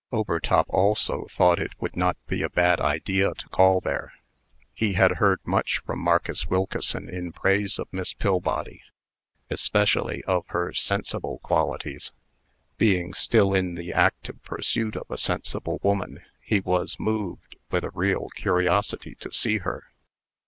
[0.11, 4.11] Overtop also thought it would not be a bad idea to call there.
[4.73, 8.81] He had heard much from Marcus Wilkeson in praise of Miss Pillbody,
[9.51, 12.13] especially of her sensible qualities.
[12.77, 17.91] Being still in the active pursuit of a sensible woman, he was moved with a
[17.91, 19.83] real curiosity to see her.